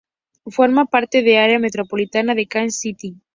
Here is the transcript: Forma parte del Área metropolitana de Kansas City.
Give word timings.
Forma 0.47 0.85
parte 0.85 1.21
del 1.21 1.37
Área 1.37 1.59
metropolitana 1.59 2.33
de 2.33 2.47
Kansas 2.47 2.79
City. 2.81 3.21